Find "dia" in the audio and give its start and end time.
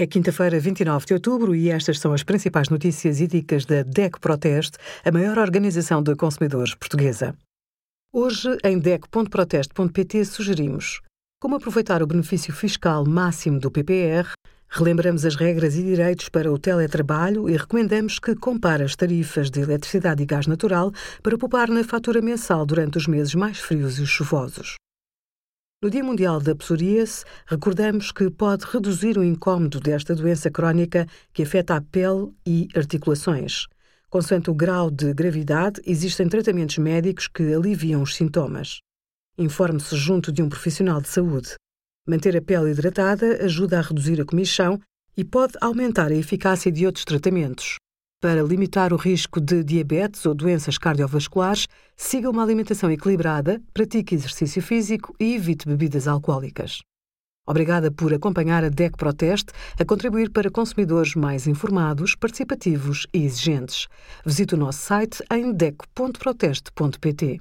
25.88-26.04